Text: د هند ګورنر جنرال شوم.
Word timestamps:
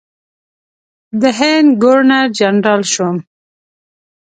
د 1.21 1.23
هند 1.37 1.69
ګورنر 1.81 2.25
جنرال 2.39 2.83
شوم. 2.93 3.17